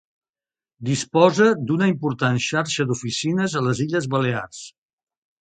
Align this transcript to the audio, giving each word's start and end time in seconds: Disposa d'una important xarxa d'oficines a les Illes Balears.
Disposa 0.87 1.49
d'una 1.71 1.89
important 1.91 2.41
xarxa 2.47 2.87
d'oficines 2.93 3.59
a 3.61 3.65
les 3.69 3.85
Illes 3.87 4.11
Balears. 4.17 4.65